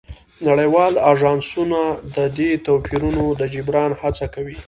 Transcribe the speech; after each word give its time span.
نړیوال 0.47 0.93
اژانسونه 1.11 1.81
د 2.15 2.17
دې 2.37 2.51
توپیرونو 2.65 3.23
د 3.39 3.41
جبران 3.53 3.91
هڅه 4.01 4.25
کوي 4.33 4.55